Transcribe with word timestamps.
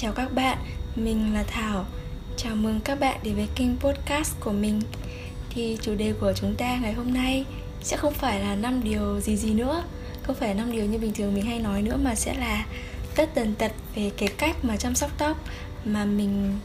Chào 0.00 0.12
các 0.12 0.34
bạn, 0.34 0.58
mình 0.96 1.34
là 1.34 1.42
Thảo. 1.42 1.84
Chào 2.36 2.56
mừng 2.56 2.80
các 2.80 3.00
bạn 3.00 3.20
đến 3.22 3.34
với 3.34 3.48
kênh 3.54 3.76
podcast 3.76 4.40
của 4.40 4.52
mình. 4.52 4.80
Thì 5.50 5.78
chủ 5.82 5.94
đề 5.94 6.12
của 6.20 6.32
chúng 6.36 6.54
ta 6.54 6.76
ngày 6.76 6.92
hôm 6.92 7.14
nay 7.14 7.44
sẽ 7.82 7.96
không 7.96 8.14
phải 8.14 8.40
là 8.40 8.54
năm 8.54 8.84
điều 8.84 9.20
gì 9.20 9.36
gì 9.36 9.54
nữa 9.54 9.84
Không 10.22 10.36
phải 10.36 10.54
năm 10.54 10.72
điều 10.72 10.84
như 10.84 10.98
bình 10.98 11.12
thường 11.14 11.34
mình 11.34 11.46
hay 11.46 11.58
nói 11.58 11.82
nữa 11.82 11.96
Mà 12.02 12.14
sẽ 12.14 12.34
là 12.34 12.66
tất 13.14 13.30
tần 13.34 13.54
tật 13.54 13.72
về 13.94 14.10
cái 14.16 14.28
cách 14.28 14.56
mà 14.64 14.76
chăm 14.76 14.94
sóc 14.94 15.10
tóc 15.18 15.36
Mà 15.84 16.04
mình 16.04 16.58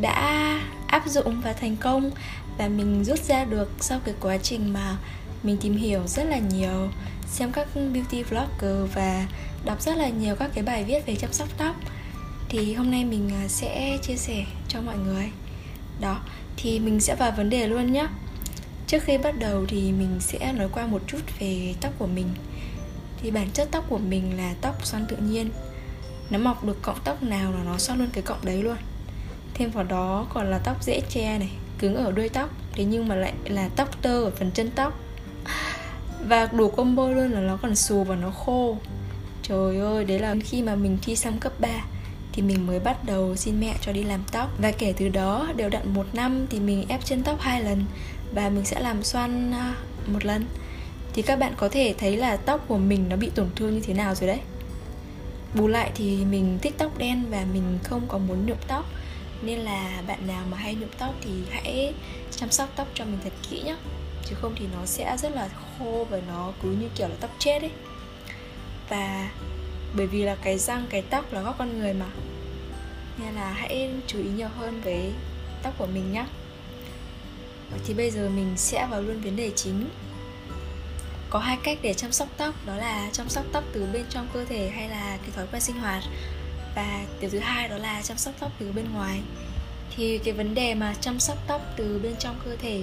đã 0.00 0.60
áp 0.86 1.08
dụng 1.08 1.40
và 1.40 1.52
thành 1.52 1.76
công 1.76 2.10
Và 2.58 2.68
mình 2.68 3.04
rút 3.04 3.18
ra 3.18 3.44
được 3.44 3.70
sau 3.80 4.00
cái 4.04 4.14
quá 4.20 4.38
trình 4.38 4.72
mà 4.72 4.96
mình 5.42 5.56
tìm 5.60 5.76
hiểu 5.76 6.06
rất 6.06 6.24
là 6.24 6.38
nhiều 6.38 6.88
Xem 7.26 7.52
các 7.52 7.68
beauty 7.74 8.22
vlogger 8.22 8.94
và 8.94 9.26
đọc 9.64 9.82
rất 9.82 9.96
là 9.96 10.08
nhiều 10.08 10.36
các 10.36 10.50
cái 10.54 10.64
bài 10.64 10.84
viết 10.84 11.06
về 11.06 11.14
chăm 11.14 11.32
sóc 11.32 11.48
tóc 11.58 11.76
thì 12.52 12.74
hôm 12.74 12.90
nay 12.90 13.04
mình 13.04 13.30
à, 13.42 13.48
sẽ 13.48 13.98
chia 14.02 14.16
sẻ 14.16 14.44
cho 14.68 14.80
mọi 14.80 14.98
người. 14.98 15.30
Đó, 16.00 16.20
thì 16.56 16.80
mình 16.80 17.00
sẽ 17.00 17.14
vào 17.14 17.32
vấn 17.36 17.50
đề 17.50 17.68
luôn 17.68 17.92
nhé 17.92 18.06
trước 18.86 19.02
khi 19.02 19.18
bắt 19.18 19.38
đầu 19.38 19.64
thì 19.68 19.92
mình 19.92 20.16
sẽ 20.20 20.52
nói 20.52 20.68
qua 20.72 20.86
một 20.86 21.02
chút 21.06 21.18
về 21.38 21.74
tóc 21.80 21.92
của 21.98 22.06
mình. 22.06 22.28
Thì 23.22 23.30
bản 23.30 23.50
chất 23.52 23.68
tóc 23.70 23.84
của 23.88 23.98
mình 23.98 24.36
là 24.36 24.54
tóc 24.60 24.86
xoăn 24.86 25.06
tự 25.06 25.16
nhiên. 25.16 25.50
Nó 26.30 26.38
mọc 26.38 26.64
được 26.64 26.82
cọng 26.82 26.98
tóc 27.04 27.22
nào 27.22 27.52
là 27.52 27.58
nó 27.64 27.78
xoăn 27.78 27.98
luôn 27.98 28.08
cái 28.12 28.22
cọng 28.22 28.44
đấy 28.44 28.62
luôn. 28.62 28.76
Thêm 29.54 29.70
vào 29.70 29.84
đó 29.84 30.26
còn 30.34 30.50
là 30.50 30.58
tóc 30.58 30.82
dễ 30.82 31.00
che 31.08 31.38
này, 31.38 31.50
cứng 31.78 31.94
ở 31.94 32.12
đuôi 32.12 32.28
tóc, 32.28 32.50
thế 32.72 32.84
nhưng 32.84 33.08
mà 33.08 33.14
lại 33.14 33.32
là 33.44 33.68
tóc 33.76 34.02
tơ 34.02 34.24
ở 34.24 34.30
phần 34.30 34.50
chân 34.54 34.70
tóc. 34.70 34.98
Và 36.28 36.46
đủ 36.46 36.70
combo 36.70 37.08
luôn 37.08 37.32
là 37.32 37.40
nó 37.40 37.56
còn 37.62 37.76
xù 37.76 38.04
và 38.04 38.16
nó 38.16 38.30
khô. 38.30 38.76
Trời 39.42 39.76
ơi, 39.76 40.04
đấy 40.04 40.18
là 40.18 40.34
khi 40.44 40.62
mà 40.62 40.74
mình 40.74 40.98
thi 41.02 41.16
xong 41.16 41.38
cấp 41.38 41.52
3 41.60 41.68
thì 42.32 42.42
mình 42.42 42.66
mới 42.66 42.80
bắt 42.80 43.04
đầu 43.04 43.36
xin 43.36 43.60
mẹ 43.60 43.74
cho 43.80 43.92
đi 43.92 44.02
làm 44.02 44.20
tóc. 44.32 44.50
Và 44.58 44.72
kể 44.72 44.94
từ 44.96 45.08
đó, 45.08 45.52
đều 45.56 45.68
đặn 45.68 45.94
một 45.94 46.06
năm 46.12 46.46
thì 46.50 46.60
mình 46.60 46.84
ép 46.88 47.04
chân 47.04 47.22
tóc 47.22 47.40
hai 47.40 47.62
lần 47.62 47.84
và 48.34 48.48
mình 48.48 48.64
sẽ 48.64 48.80
làm 48.80 49.02
xoăn 49.02 49.52
à, 49.52 49.74
một 50.06 50.24
lần. 50.24 50.46
Thì 51.14 51.22
các 51.22 51.38
bạn 51.38 51.52
có 51.56 51.68
thể 51.68 51.94
thấy 51.98 52.16
là 52.16 52.36
tóc 52.36 52.64
của 52.68 52.78
mình 52.78 53.08
nó 53.08 53.16
bị 53.16 53.30
tổn 53.34 53.50
thương 53.56 53.74
như 53.74 53.80
thế 53.80 53.94
nào 53.94 54.14
rồi 54.14 54.28
đấy. 54.28 54.40
Bù 55.54 55.68
lại 55.68 55.90
thì 55.94 56.24
mình 56.24 56.58
thích 56.62 56.74
tóc 56.78 56.98
đen 56.98 57.24
và 57.30 57.44
mình 57.52 57.78
không 57.84 58.02
có 58.08 58.18
muốn 58.18 58.46
nhuộm 58.46 58.58
tóc. 58.68 58.84
Nên 59.42 59.58
là 59.58 60.02
bạn 60.06 60.26
nào 60.26 60.44
mà 60.50 60.56
hay 60.56 60.74
nhuộm 60.74 60.90
tóc 60.98 61.14
thì 61.24 61.30
hãy 61.50 61.94
chăm 62.30 62.50
sóc 62.50 62.68
tóc 62.76 62.88
cho 62.94 63.04
mình 63.04 63.18
thật 63.24 63.32
kỹ 63.50 63.62
nhé 63.62 63.76
chứ 64.24 64.36
không 64.40 64.54
thì 64.56 64.66
nó 64.72 64.86
sẽ 64.86 65.16
rất 65.16 65.34
là 65.34 65.48
khô 65.48 66.06
và 66.10 66.20
nó 66.28 66.52
cứ 66.62 66.70
như 66.70 66.88
kiểu 66.96 67.08
là 67.08 67.14
tóc 67.20 67.30
chết 67.38 67.62
ấy. 67.62 67.70
Và 68.88 69.30
bởi 69.94 70.06
vì 70.06 70.22
là 70.22 70.36
cái 70.42 70.58
răng, 70.58 70.86
cái 70.90 71.02
tóc 71.02 71.32
là 71.32 71.42
góc 71.42 71.54
con 71.58 71.78
người 71.78 71.94
mà. 71.94 72.06
Nên 73.18 73.34
là 73.34 73.52
hãy 73.52 73.90
chú 74.06 74.18
ý 74.18 74.24
nhiều 74.24 74.48
hơn 74.48 74.80
với 74.84 75.12
tóc 75.62 75.74
của 75.78 75.86
mình 75.86 76.12
nhé 76.12 76.24
thì 77.86 77.94
bây 77.94 78.10
giờ 78.10 78.28
mình 78.28 78.52
sẽ 78.56 78.86
vào 78.90 79.02
luôn 79.02 79.20
vấn 79.20 79.36
đề 79.36 79.50
chính. 79.56 79.88
Có 81.30 81.38
hai 81.38 81.58
cách 81.62 81.78
để 81.82 81.94
chăm 81.94 82.12
sóc 82.12 82.28
tóc, 82.36 82.54
đó 82.66 82.76
là 82.76 83.08
chăm 83.12 83.28
sóc 83.28 83.44
tóc 83.52 83.64
từ 83.72 83.86
bên 83.92 84.04
trong 84.10 84.28
cơ 84.34 84.44
thể 84.44 84.68
hay 84.68 84.88
là 84.88 85.18
cái 85.22 85.30
thói 85.36 85.46
quen 85.52 85.62
sinh 85.62 85.76
hoạt. 85.76 86.02
Và 86.76 87.04
điều 87.20 87.30
thứ 87.30 87.38
hai 87.38 87.68
đó 87.68 87.76
là 87.76 88.02
chăm 88.02 88.16
sóc 88.16 88.34
tóc 88.40 88.52
từ 88.58 88.72
bên 88.72 88.84
ngoài. 88.94 89.20
Thì 89.96 90.18
cái 90.18 90.34
vấn 90.34 90.54
đề 90.54 90.74
mà 90.74 90.94
chăm 91.00 91.20
sóc 91.20 91.38
tóc 91.46 91.60
từ 91.76 92.00
bên 92.02 92.14
trong 92.18 92.40
cơ 92.44 92.56
thể 92.56 92.82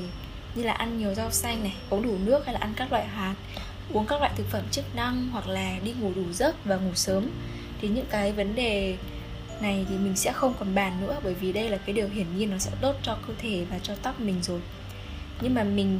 như 0.55 0.63
là 0.63 0.73
ăn 0.73 0.97
nhiều 0.99 1.13
rau 1.13 1.31
xanh 1.31 1.63
này, 1.63 1.75
uống 1.89 2.03
đủ 2.03 2.17
nước 2.23 2.45
hay 2.45 2.53
là 2.53 2.59
ăn 2.59 2.73
các 2.75 2.91
loại 2.91 3.07
hạt 3.07 3.35
uống 3.93 4.05
các 4.05 4.19
loại 4.19 4.31
thực 4.35 4.47
phẩm 4.49 4.63
chức 4.71 4.95
năng 4.95 5.27
hoặc 5.27 5.47
là 5.47 5.79
đi 5.83 5.93
ngủ 5.99 6.11
đủ 6.15 6.23
giấc 6.33 6.65
và 6.65 6.75
ngủ 6.75 6.91
sớm. 6.95 7.29
Thì 7.81 7.87
những 7.87 8.05
cái 8.09 8.31
vấn 8.31 8.55
đề 8.55 8.97
này 9.61 9.85
thì 9.89 9.95
mình 9.95 10.15
sẽ 10.15 10.31
không 10.31 10.53
còn 10.59 10.75
bàn 10.75 11.01
nữa 11.01 11.19
bởi 11.23 11.33
vì 11.33 11.51
đây 11.51 11.69
là 11.69 11.77
cái 11.77 11.93
điều 11.93 12.07
hiển 12.07 12.37
nhiên 12.37 12.49
nó 12.49 12.57
sẽ 12.57 12.71
tốt 12.81 12.95
cho 13.03 13.17
cơ 13.27 13.33
thể 13.37 13.65
và 13.69 13.79
cho 13.83 13.95
tóc 14.03 14.19
mình 14.19 14.35
rồi. 14.41 14.59
Nhưng 15.41 15.53
mà 15.53 15.63
mình 15.63 15.99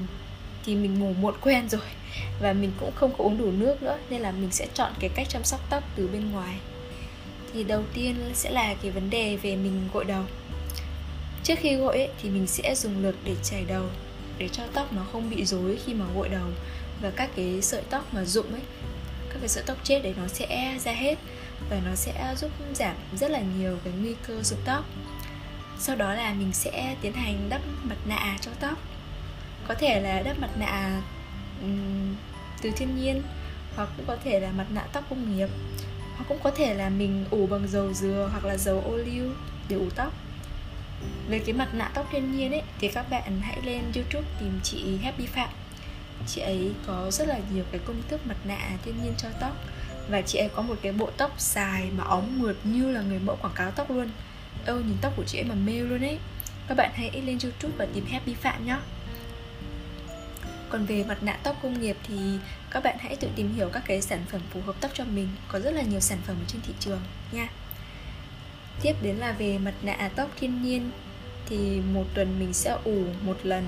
thì 0.65 0.75
mình 0.75 0.99
ngủ 0.99 1.13
muộn 1.21 1.33
quen 1.41 1.69
rồi 1.69 1.81
và 2.41 2.53
mình 2.53 2.71
cũng 2.79 2.91
không 2.95 3.11
có 3.17 3.23
uống 3.23 3.37
đủ 3.37 3.51
nước 3.51 3.83
nữa 3.83 3.97
nên 4.09 4.21
là 4.21 4.31
mình 4.31 4.51
sẽ 4.51 4.67
chọn 4.73 4.93
cái 4.99 5.09
cách 5.15 5.29
chăm 5.29 5.43
sóc 5.43 5.59
tóc 5.69 5.83
từ 5.95 6.07
bên 6.07 6.31
ngoài. 6.31 6.55
Thì 7.53 7.63
đầu 7.63 7.83
tiên 7.93 8.15
sẽ 8.33 8.51
là 8.51 8.75
cái 8.81 8.91
vấn 8.91 9.09
đề 9.09 9.35
về 9.35 9.55
mình 9.55 9.89
gội 9.93 10.05
đầu. 10.05 10.23
Trước 11.43 11.55
khi 11.59 11.75
gội 11.75 11.97
ấy, 11.97 12.09
thì 12.21 12.29
mình 12.29 12.47
sẽ 12.47 12.75
dùng 12.75 13.03
lược 13.03 13.15
để 13.25 13.35
chảy 13.43 13.65
đầu 13.67 13.85
để 14.37 14.47
cho 14.47 14.63
tóc 14.73 14.93
nó 14.93 15.05
không 15.11 15.29
bị 15.29 15.45
rối 15.45 15.77
khi 15.85 15.93
mà 15.93 16.05
gội 16.15 16.29
đầu 16.29 16.47
và 17.01 17.11
các 17.15 17.29
cái 17.35 17.61
sợi 17.61 17.81
tóc 17.89 18.13
mà 18.13 18.25
rụng 18.25 18.51
ấy 18.51 18.61
các 19.29 19.39
cái 19.39 19.49
sợi 19.49 19.63
tóc 19.67 19.77
chết 19.83 19.99
đấy 20.03 20.13
nó 20.17 20.27
sẽ 20.27 20.77
ra 20.79 20.91
hết 20.91 21.15
và 21.69 21.79
nó 21.85 21.95
sẽ 21.95 22.35
giúp 22.37 22.51
giảm 22.73 22.95
rất 23.15 23.31
là 23.31 23.39
nhiều 23.57 23.77
cái 23.83 23.93
nguy 23.93 24.15
cơ 24.27 24.43
rụng 24.43 24.59
tóc. 24.65 24.85
Sau 25.79 25.95
đó 25.95 26.13
là 26.13 26.33
mình 26.33 26.53
sẽ 26.53 26.95
tiến 27.01 27.13
hành 27.13 27.49
đắp 27.49 27.61
mặt 27.83 27.97
nạ 28.05 28.37
cho 28.41 28.51
tóc. 28.59 28.77
Có 29.67 29.75
thể 29.75 30.01
là 30.01 30.21
đắp 30.21 30.39
mặt 30.39 30.49
nạ 30.59 31.01
um, 31.61 32.15
từ 32.61 32.71
thiên 32.77 32.95
nhiên 32.95 33.21
hoặc 33.75 33.89
cũng 33.97 34.05
có 34.05 34.17
thể 34.23 34.39
là 34.39 34.51
mặt 34.51 34.65
nạ 34.69 34.81
tóc 34.93 35.03
công 35.09 35.37
nghiệp. 35.37 35.49
Hoặc 36.15 36.25
cũng 36.27 36.39
có 36.43 36.51
thể 36.51 36.73
là 36.73 36.89
mình 36.89 37.25
ủ 37.31 37.47
bằng 37.47 37.67
dầu 37.67 37.93
dừa 37.93 38.29
hoặc 38.31 38.45
là 38.45 38.57
dầu 38.57 38.81
ô 38.85 38.97
liu 38.97 39.31
để 39.69 39.75
ủ 39.75 39.89
tóc. 39.95 40.13
Về 41.29 41.39
cái 41.39 41.53
mặt 41.53 41.69
nạ 41.73 41.91
tóc 41.93 42.07
thiên 42.11 42.37
nhiên 42.37 42.51
ấy 42.51 42.61
thì 42.79 42.87
các 42.87 43.09
bạn 43.09 43.41
hãy 43.41 43.57
lên 43.63 43.81
youtube 43.95 44.27
tìm 44.39 44.59
chị 44.63 44.97
happy 44.97 45.25
phạm 45.25 45.49
chị 46.27 46.41
ấy 46.41 46.71
có 46.87 47.11
rất 47.11 47.27
là 47.27 47.39
nhiều 47.53 47.63
cái 47.71 47.81
công 47.85 48.01
thức 48.09 48.27
mặt 48.27 48.37
nạ 48.43 48.69
thiên 48.83 49.03
nhiên 49.03 49.13
cho 49.17 49.29
tóc. 49.39 49.55
Và 50.09 50.21
chị 50.21 50.39
ấy 50.39 50.49
có 50.55 50.61
một 50.61 50.75
cái 50.81 50.91
bộ 50.91 51.09
tóc 51.17 51.41
dài 51.41 51.89
mà 51.97 52.03
óng 52.03 52.39
mượt 52.39 52.57
như 52.63 52.91
là 52.91 53.01
người 53.01 53.19
mẫu 53.19 53.35
quảng 53.41 53.53
cáo 53.55 53.71
tóc 53.71 53.91
luôn. 53.91 54.09
Ơ, 54.65 54.79
nhìn 54.79 54.97
tóc 55.01 55.13
của 55.17 55.23
chị 55.27 55.37
ấy 55.37 55.43
mà 55.43 55.55
mê 55.55 55.79
luôn 55.79 56.01
ấy. 56.01 56.17
Các 56.67 56.75
bạn 56.75 56.91
hãy 56.93 57.11
lên 57.11 57.37
youtube 57.43 57.75
và 57.77 57.87
tìm 57.93 58.05
happy 58.05 58.33
phạm 58.33 58.65
nhé 58.65 58.77
còn 60.69 60.85
về 60.85 61.03
mặt 61.03 61.23
nạ 61.23 61.37
tóc 61.43 61.55
công 61.61 61.81
nghiệp 61.81 61.97
thì 62.07 62.15
các 62.71 62.83
bạn 62.83 62.97
hãy 62.99 63.15
tự 63.15 63.27
tìm 63.35 63.53
hiểu 63.53 63.69
các 63.73 63.83
cái 63.85 64.01
sản 64.01 64.19
phẩm 64.31 64.41
phù 64.49 64.61
hợp 64.61 64.75
tóc 64.81 64.91
cho 64.93 65.05
mình. 65.05 65.27
Có 65.47 65.59
rất 65.59 65.71
là 65.71 65.81
nhiều 65.81 65.99
sản 65.99 66.17
phẩm 66.27 66.35
ở 66.39 66.45
trên 66.47 66.61
thị 66.61 66.73
trường 66.79 67.01
nha. 67.31 67.49
Tiếp 68.81 68.93
đến 69.01 69.15
là 69.15 69.31
về 69.31 69.57
mặt 69.57 69.73
nạ 69.81 70.09
tóc 70.15 70.29
thiên 70.39 70.63
nhiên 70.63 70.91
thì 71.45 71.81
một 71.93 72.05
tuần 72.13 72.39
mình 72.39 72.53
sẽ 72.53 72.77
ủ 72.83 73.03
một 73.21 73.37
lần 73.43 73.63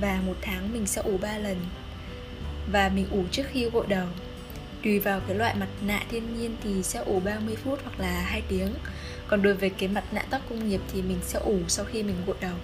và 0.00 0.20
một 0.26 0.36
tháng 0.40 0.72
mình 0.72 0.86
sẽ 0.86 1.02
ủ 1.02 1.18
3 1.18 1.38
lần. 1.38 1.56
Và 2.72 2.88
mình 2.88 3.06
ủ 3.10 3.24
trước 3.30 3.42
khi 3.52 3.64
gội 3.64 3.86
đầu. 3.88 4.06
Tùy 4.82 4.98
vào 4.98 5.20
cái 5.20 5.36
loại 5.36 5.54
mặt 5.54 5.68
nạ 5.80 6.02
thiên 6.10 6.38
nhiên 6.38 6.56
thì 6.64 6.82
sẽ 6.82 6.98
ủ 6.98 7.20
30 7.20 7.56
phút 7.64 7.78
hoặc 7.84 8.00
là 8.00 8.20
2 8.20 8.42
tiếng. 8.48 8.74
Còn 9.28 9.42
đối 9.42 9.54
với 9.54 9.70
cái 9.70 9.88
mặt 9.88 10.04
nạ 10.12 10.24
tóc 10.30 10.40
công 10.48 10.68
nghiệp 10.68 10.80
thì 10.92 11.02
mình 11.02 11.18
sẽ 11.22 11.38
ủ 11.38 11.58
sau 11.68 11.84
khi 11.84 12.02
mình 12.02 12.16
gội 12.26 12.36
đầu. 12.40 12.54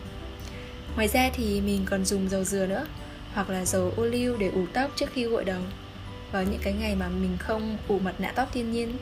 Ngoài 0.94 1.08
ra 1.08 1.30
thì 1.34 1.60
mình 1.60 1.82
còn 1.84 2.04
dùng 2.04 2.28
dầu 2.28 2.44
dừa 2.44 2.66
nữa, 2.66 2.86
hoặc 3.34 3.50
là 3.50 3.64
dầu 3.64 3.92
ô 3.96 4.04
liu 4.04 4.36
để 4.36 4.48
ủ 4.48 4.66
tóc 4.72 4.90
trước 4.96 5.10
khi 5.12 5.24
gội 5.24 5.44
đầu. 5.44 5.60
Vào 6.32 6.42
những 6.42 6.60
cái 6.62 6.72
ngày 6.72 6.94
mà 6.94 7.08
mình 7.08 7.36
không 7.38 7.78
ủ 7.88 7.98
mặt 7.98 8.14
nạ 8.18 8.32
tóc 8.34 8.48
thiên 8.52 8.72
nhiên. 8.72 8.92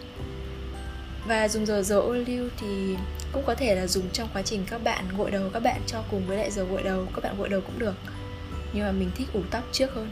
Và 1.27 1.49
dùng 1.49 1.67
dầu 1.67 1.83
dầu 1.83 2.01
ô 2.01 2.13
liu 2.13 2.49
thì 2.61 2.97
cũng 3.37 3.45
có 3.45 3.55
thể 3.55 3.75
là 3.75 3.87
dùng 3.87 4.11
trong 4.13 4.29
quá 4.33 4.43
trình 4.43 4.65
các 4.71 4.85
bạn 4.85 5.05
gội 5.17 5.31
đầu 5.31 5.51
các 5.53 5.63
bạn 5.63 5.81
cho 5.87 6.03
cùng 6.11 6.27
với 6.27 6.37
lại 6.37 6.51
dầu 6.51 6.67
gội 6.67 6.83
đầu, 6.83 7.07
các 7.15 7.25
bạn 7.25 7.39
gội 7.39 7.49
đầu 7.49 7.61
cũng 7.61 7.79
được. 7.79 7.95
Nhưng 8.73 8.85
mà 8.85 8.93
mình 8.93 9.11
thích 9.17 9.29
ủ 9.33 9.41
tóc 9.51 9.65
trước 9.73 9.95
hơn. 9.95 10.11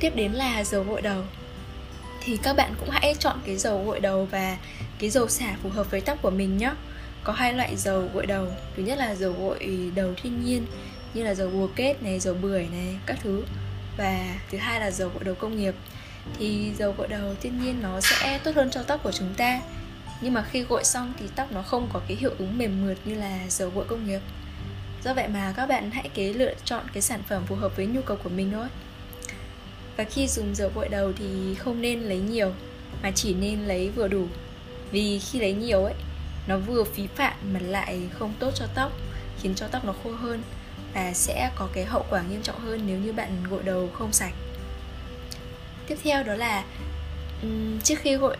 Tiếp 0.00 0.12
đến 0.16 0.32
là 0.32 0.64
dầu 0.64 0.82
gội 0.82 1.02
đầu. 1.02 1.22
Thì 2.20 2.36
các 2.36 2.56
bạn 2.56 2.74
cũng 2.80 2.90
hãy 2.90 3.14
chọn 3.18 3.38
cái 3.46 3.56
dầu 3.56 3.84
gội 3.84 4.00
đầu 4.00 4.28
và 4.30 4.56
cái 4.98 5.10
dầu 5.10 5.28
xả 5.28 5.56
phù 5.62 5.68
hợp 5.68 5.90
với 5.90 6.00
tóc 6.00 6.18
của 6.22 6.30
mình 6.30 6.58
nhé 6.58 6.72
có 7.24 7.32
hai 7.32 7.52
loại 7.52 7.76
dầu 7.76 8.08
gội 8.14 8.26
đầu. 8.26 8.46
Thứ 8.76 8.82
nhất 8.82 8.98
là 8.98 9.14
dầu 9.14 9.32
gội 9.32 9.90
đầu 9.94 10.14
thiên 10.22 10.44
nhiên, 10.44 10.66
như 11.14 11.22
là 11.22 11.34
dầu 11.34 11.50
bùa 11.50 11.68
kết 11.76 12.02
này 12.02 12.20
dầu 12.20 12.34
bưởi 12.34 12.66
này, 12.72 12.98
các 13.06 13.18
thứ. 13.22 13.42
Và 13.96 14.38
thứ 14.50 14.58
hai 14.58 14.80
là 14.80 14.90
dầu 14.90 15.10
gội 15.14 15.24
đầu 15.24 15.34
công 15.34 15.56
nghiệp. 15.56 15.74
Thì 16.38 16.72
dầu 16.78 16.94
gội 16.98 17.08
đầu 17.08 17.34
thiên 17.42 17.62
nhiên 17.62 17.82
nó 17.82 18.00
sẽ 18.00 18.40
tốt 18.44 18.54
hơn 18.54 18.70
cho 18.70 18.82
tóc 18.82 19.00
của 19.02 19.12
chúng 19.12 19.34
ta 19.34 19.60
nhưng 20.20 20.34
mà 20.34 20.42
khi 20.50 20.62
gội 20.62 20.84
xong 20.84 21.12
thì 21.18 21.26
tóc 21.36 21.52
nó 21.52 21.62
không 21.62 21.88
có 21.92 22.00
cái 22.08 22.16
hiệu 22.16 22.34
ứng 22.38 22.58
mềm 22.58 22.86
mượt 22.86 22.98
như 23.04 23.14
là 23.14 23.38
dầu 23.48 23.70
gội 23.74 23.84
công 23.88 24.06
nghiệp. 24.06 24.20
Do 25.04 25.14
vậy 25.14 25.28
mà 25.28 25.54
các 25.56 25.66
bạn 25.66 25.90
hãy 25.90 26.08
kế 26.14 26.32
lựa 26.32 26.54
chọn 26.64 26.84
cái 26.92 27.02
sản 27.02 27.22
phẩm 27.28 27.42
phù 27.46 27.54
hợp 27.54 27.76
với 27.76 27.86
nhu 27.86 28.02
cầu 28.02 28.16
của 28.22 28.28
mình 28.28 28.50
thôi. 28.52 28.66
Và 29.96 30.04
khi 30.04 30.28
dùng 30.28 30.54
dầu 30.54 30.70
gội 30.74 30.88
đầu 30.88 31.12
thì 31.18 31.54
không 31.54 31.80
nên 31.80 32.00
lấy 32.00 32.18
nhiều, 32.18 32.52
mà 33.02 33.10
chỉ 33.10 33.34
nên 33.34 33.60
lấy 33.60 33.90
vừa 33.90 34.08
đủ. 34.08 34.26
Vì 34.90 35.18
khi 35.18 35.40
lấy 35.40 35.52
nhiều 35.52 35.84
ấy, 35.84 35.94
nó 36.46 36.58
vừa 36.58 36.84
phí 36.84 37.06
phạm 37.06 37.34
mà 37.52 37.60
lại 37.60 38.00
không 38.18 38.34
tốt 38.38 38.50
cho 38.54 38.66
tóc, 38.74 38.92
khiến 39.42 39.54
cho 39.54 39.68
tóc 39.68 39.84
nó 39.84 39.94
khô 40.04 40.10
hơn 40.10 40.42
và 40.94 41.12
sẽ 41.12 41.50
có 41.56 41.68
cái 41.72 41.84
hậu 41.84 42.04
quả 42.10 42.22
nghiêm 42.22 42.42
trọng 42.42 42.60
hơn 42.60 42.80
nếu 42.86 42.98
như 42.98 43.12
bạn 43.12 43.44
gội 43.50 43.62
đầu 43.62 43.90
không 43.92 44.12
sạch. 44.12 44.32
Tiếp 45.86 45.98
theo 46.02 46.22
đó 46.22 46.34
là 46.34 46.64
trước 47.84 47.98
khi 47.98 48.16
gội 48.16 48.36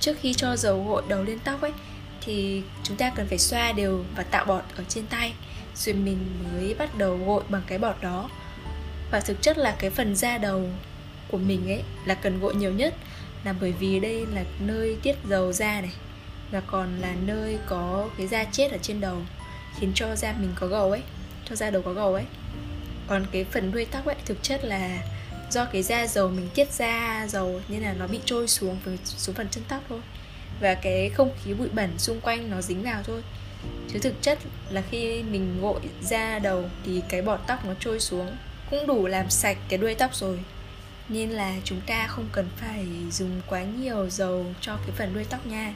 trước 0.00 0.16
khi 0.20 0.34
cho 0.34 0.56
dầu 0.56 0.84
gội 0.88 1.02
đầu 1.08 1.24
lên 1.24 1.38
tóc 1.44 1.60
ấy, 1.60 1.72
thì 2.20 2.62
chúng 2.82 2.96
ta 2.96 3.10
cần 3.16 3.26
phải 3.26 3.38
xoa 3.38 3.72
đều 3.72 4.04
và 4.16 4.22
tạo 4.22 4.44
bọt 4.44 4.62
ở 4.76 4.84
trên 4.88 5.06
tay, 5.06 5.32
rồi 5.76 5.94
mình 5.94 6.18
mới 6.44 6.74
bắt 6.74 6.98
đầu 6.98 7.18
gội 7.26 7.42
bằng 7.48 7.62
cái 7.66 7.78
bọt 7.78 7.96
đó. 8.02 8.30
Và 9.10 9.20
thực 9.20 9.42
chất 9.42 9.58
là 9.58 9.76
cái 9.78 9.90
phần 9.90 10.16
da 10.16 10.38
đầu 10.38 10.68
của 11.30 11.38
mình 11.38 11.68
ấy 11.68 11.82
là 12.04 12.14
cần 12.14 12.40
gội 12.40 12.54
nhiều 12.54 12.72
nhất, 12.72 12.94
là 13.44 13.54
bởi 13.60 13.72
vì 13.72 14.00
đây 14.00 14.26
là 14.26 14.44
nơi 14.60 14.96
tiết 15.02 15.16
dầu 15.28 15.52
da 15.52 15.80
này, 15.80 15.92
và 16.50 16.60
còn 16.60 17.00
là 17.00 17.14
nơi 17.26 17.58
có 17.66 18.08
cái 18.18 18.26
da 18.26 18.44
chết 18.44 18.72
ở 18.72 18.78
trên 18.82 19.00
đầu, 19.00 19.18
khiến 19.78 19.92
cho 19.94 20.16
da 20.16 20.34
mình 20.40 20.52
có 20.54 20.66
gầu 20.66 20.90
ấy, 20.90 21.02
cho 21.48 21.56
da 21.56 21.70
đầu 21.70 21.82
có 21.82 21.92
gầu 21.92 22.14
ấy. 22.14 22.24
Còn 23.06 23.26
cái 23.32 23.44
phần 23.44 23.72
đuôi 23.72 23.84
tóc 23.84 24.06
ấy, 24.06 24.16
thực 24.24 24.42
chất 24.42 24.64
là 24.64 24.98
do 25.50 25.64
cái 25.64 25.82
da 25.82 26.06
dầu 26.06 26.28
mình 26.28 26.48
tiết 26.54 26.72
ra, 26.72 27.26
dầu 27.28 27.60
nên 27.68 27.82
là 27.82 27.92
nó 27.92 28.06
bị 28.06 28.20
trôi 28.24 28.48
xuống 28.48 28.78
xuống 29.04 29.34
phần 29.34 29.48
chân 29.50 29.64
tóc 29.68 29.82
thôi. 29.88 30.00
Và 30.60 30.74
cái 30.74 31.10
không 31.10 31.30
khí 31.44 31.54
bụi 31.54 31.68
bẩn 31.68 31.98
xung 31.98 32.20
quanh 32.20 32.50
nó 32.50 32.60
dính 32.60 32.82
vào 32.82 33.02
thôi. 33.04 33.22
Chứ 33.92 33.98
thực 33.98 34.22
chất 34.22 34.38
là 34.70 34.82
khi 34.90 35.22
mình 35.22 35.60
gội 35.60 35.80
da 36.02 36.38
đầu 36.38 36.70
thì 36.86 37.02
cái 37.08 37.22
bọt 37.22 37.40
tóc 37.46 37.64
nó 37.64 37.74
trôi 37.80 38.00
xuống, 38.00 38.36
cũng 38.70 38.86
đủ 38.86 39.06
làm 39.06 39.30
sạch 39.30 39.56
cái 39.68 39.78
đuôi 39.78 39.94
tóc 39.94 40.14
rồi. 40.14 40.38
Nên 41.08 41.30
là 41.30 41.54
chúng 41.64 41.80
ta 41.80 42.06
không 42.06 42.28
cần 42.32 42.48
phải 42.56 42.86
dùng 43.10 43.40
quá 43.46 43.62
nhiều 43.62 44.10
dầu 44.10 44.46
cho 44.60 44.76
cái 44.76 44.90
phần 44.96 45.14
đuôi 45.14 45.24
tóc 45.30 45.46
nha. 45.46 45.74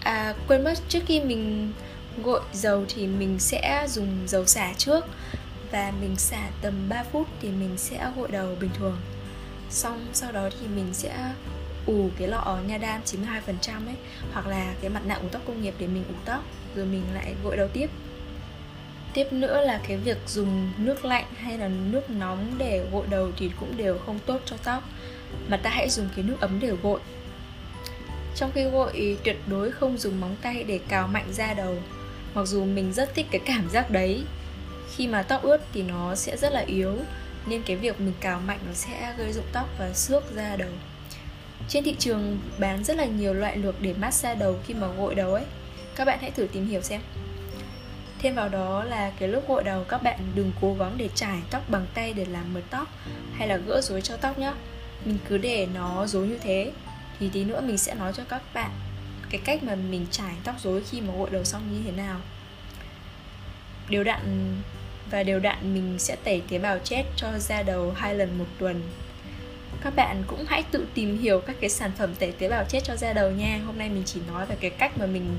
À 0.00 0.34
quên 0.48 0.64
mất, 0.64 0.74
trước 0.88 1.00
khi 1.06 1.20
mình 1.20 1.72
gội 2.22 2.40
dầu 2.52 2.84
thì 2.88 3.06
mình 3.06 3.38
sẽ 3.38 3.86
dùng 3.88 4.18
dầu 4.26 4.46
xả 4.46 4.72
trước 4.78 5.04
và 5.72 5.92
mình 6.00 6.16
xả 6.16 6.48
tầm 6.62 6.88
3 6.88 7.04
phút 7.04 7.28
thì 7.42 7.48
mình 7.48 7.76
sẽ 7.76 8.10
gội 8.16 8.28
đầu 8.30 8.56
bình 8.60 8.70
thường. 8.74 8.96
Xong 9.70 10.06
sau 10.12 10.32
đó 10.32 10.48
thì 10.60 10.66
mình 10.66 10.88
sẽ 10.92 11.32
ủ 11.86 12.10
cái 12.18 12.28
lọ 12.28 12.58
nha 12.66 12.78
đam 12.78 13.00
92% 13.04 13.86
ấy, 13.86 13.96
hoặc 14.32 14.46
là 14.46 14.74
cái 14.80 14.90
mặt 14.90 15.06
nạ 15.06 15.14
ủ 15.14 15.28
tóc 15.32 15.42
công 15.46 15.62
nghiệp 15.62 15.74
để 15.78 15.86
mình 15.86 16.04
ủ 16.08 16.14
tóc, 16.24 16.44
rồi 16.76 16.86
mình 16.86 17.02
lại 17.14 17.34
gội 17.44 17.56
đầu 17.56 17.68
tiếp. 17.68 17.90
Tiếp 19.14 19.32
nữa 19.32 19.60
là 19.60 19.80
cái 19.88 19.96
việc 19.96 20.18
dùng 20.26 20.70
nước 20.76 21.04
lạnh 21.04 21.24
hay 21.36 21.58
là 21.58 21.68
nước 21.68 22.10
nóng 22.10 22.54
để 22.58 22.86
gội 22.92 23.06
đầu 23.10 23.30
thì 23.38 23.50
cũng 23.60 23.76
đều 23.76 23.98
không 23.98 24.18
tốt 24.26 24.40
cho 24.44 24.56
tóc, 24.64 24.82
mà 25.48 25.56
ta 25.56 25.70
hãy 25.70 25.90
dùng 25.90 26.08
cái 26.16 26.24
nước 26.24 26.36
ấm 26.40 26.60
để 26.60 26.68
gội. 26.82 27.00
Trong 28.36 28.50
khi 28.54 28.64
gội 28.64 29.18
tuyệt 29.24 29.36
đối 29.46 29.70
không 29.70 29.98
dùng 29.98 30.20
móng 30.20 30.36
tay 30.42 30.64
để 30.64 30.80
cào 30.88 31.08
mạnh 31.08 31.32
ra 31.32 31.54
đầu, 31.54 31.76
mặc 32.34 32.44
dù 32.44 32.64
mình 32.64 32.92
rất 32.92 33.14
thích 33.14 33.26
cái 33.30 33.40
cảm 33.44 33.70
giác 33.70 33.90
đấy 33.90 34.24
khi 34.96 35.08
mà 35.08 35.22
tóc 35.22 35.42
ướt 35.42 35.60
thì 35.72 35.82
nó 35.82 36.14
sẽ 36.14 36.36
rất 36.36 36.52
là 36.52 36.60
yếu, 36.60 36.96
nên 37.46 37.62
cái 37.62 37.76
việc 37.76 38.00
mình 38.00 38.14
cào 38.20 38.40
mạnh 38.40 38.58
nó 38.66 38.72
sẽ 38.72 39.14
gây 39.18 39.32
rụng 39.32 39.46
tóc 39.52 39.68
và 39.78 39.92
xước 39.92 40.24
da 40.34 40.56
đầu. 40.56 40.70
Trên 41.68 41.84
thị 41.84 41.96
trường 41.98 42.38
bán 42.58 42.84
rất 42.84 42.96
là 42.96 43.04
nhiều 43.04 43.34
loại 43.34 43.56
lược 43.56 43.80
để 43.80 43.94
massage 43.94 44.40
đầu 44.40 44.58
khi 44.66 44.74
mà 44.74 44.86
gội 44.86 45.14
đầu 45.14 45.34
ấy. 45.34 45.44
Các 45.96 46.04
bạn 46.04 46.18
hãy 46.20 46.30
thử 46.30 46.46
tìm 46.52 46.68
hiểu 46.68 46.82
xem. 46.82 47.00
Thêm 48.18 48.34
vào 48.34 48.48
đó 48.48 48.84
là 48.84 49.12
cái 49.18 49.28
lúc 49.28 49.48
gội 49.48 49.64
đầu, 49.64 49.84
các 49.84 50.02
bạn 50.02 50.20
đừng 50.34 50.52
cố 50.60 50.74
gắng 50.74 50.94
để 50.96 51.08
trải 51.14 51.38
tóc 51.50 51.70
bằng 51.70 51.86
tay 51.94 52.12
để 52.12 52.24
làm 52.24 52.54
mượt 52.54 52.64
tóc 52.70 52.88
hay 53.34 53.48
là 53.48 53.56
gỡ 53.56 53.80
rối 53.80 54.00
cho 54.00 54.16
tóc 54.16 54.38
nhá. 54.38 54.54
Mình 55.04 55.18
cứ 55.28 55.38
để 55.38 55.66
nó 55.74 56.06
rối 56.06 56.26
như 56.26 56.38
thế. 56.38 56.72
Thì 57.18 57.30
tí 57.32 57.44
nữa 57.44 57.60
mình 57.60 57.78
sẽ 57.78 57.94
nói 57.94 58.12
cho 58.16 58.24
các 58.24 58.42
bạn 58.54 58.70
cái 59.30 59.40
cách 59.44 59.62
mà 59.62 59.74
mình 59.74 60.06
trải 60.10 60.34
tóc 60.44 60.54
rối 60.60 60.82
khi 60.90 61.00
mà 61.00 61.14
gội 61.18 61.30
đầu 61.30 61.44
xong 61.44 61.62
như 61.72 61.82
thế 61.84 61.92
nào. 61.92 62.20
Điều 63.88 64.04
đặn 64.04 64.56
và 65.10 65.22
đều 65.22 65.38
đặn 65.38 65.74
mình 65.74 65.98
sẽ 65.98 66.16
tẩy 66.24 66.42
tế 66.48 66.58
bào 66.58 66.78
chết 66.84 67.04
cho 67.16 67.28
da 67.38 67.62
đầu 67.62 67.92
hai 67.96 68.14
lần 68.14 68.38
một 68.38 68.46
tuần. 68.58 68.82
Các 69.84 69.96
bạn 69.96 70.22
cũng 70.26 70.44
hãy 70.48 70.62
tự 70.62 70.86
tìm 70.94 71.18
hiểu 71.18 71.40
các 71.40 71.56
cái 71.60 71.70
sản 71.70 71.90
phẩm 71.98 72.14
tẩy 72.14 72.32
tế 72.32 72.48
bào 72.48 72.64
chết 72.68 72.80
cho 72.84 72.96
da 72.96 73.12
đầu 73.12 73.30
nha. 73.30 73.60
Hôm 73.66 73.78
nay 73.78 73.88
mình 73.88 74.02
chỉ 74.06 74.20
nói 74.26 74.46
về 74.46 74.56
cái 74.60 74.70
cách 74.70 74.98
mà 74.98 75.06
mình 75.06 75.36